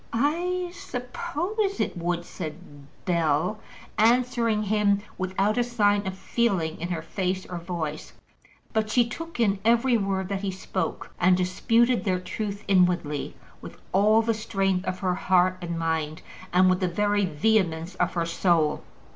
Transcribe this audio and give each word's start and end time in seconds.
"I 0.11 0.71
suppose 0.73 1.79
it 1.79 1.95
would," 1.95 2.25
said 2.25 2.87
Bell, 3.05 3.59
answering 3.99 4.63
him 4.63 5.01
without 5.15 5.59
a 5.59 5.63
sign 5.63 6.07
of 6.07 6.17
feeling 6.17 6.81
in 6.81 6.87
her 6.87 7.03
face 7.03 7.45
or 7.45 7.59
voice. 7.59 8.11
But 8.73 8.89
she 8.89 9.07
took 9.07 9.39
in 9.39 9.59
every 9.63 9.99
word 9.99 10.27
that 10.29 10.41
he 10.41 10.49
spoke, 10.49 11.11
and 11.19 11.37
disputed 11.37 12.03
their 12.03 12.19
truth 12.19 12.63
inwardly 12.67 13.35
with 13.61 13.77
all 13.91 14.23
the 14.23 14.33
strength 14.33 14.85
of 14.87 14.97
her 15.01 15.13
heart 15.13 15.57
and 15.61 15.77
mind, 15.77 16.23
and 16.51 16.67
with 16.67 16.79
the 16.79 16.87
very 16.87 17.25
vehemence 17.25 17.93
of 17.93 18.13
her 18.15 18.25
soul. 18.25 18.81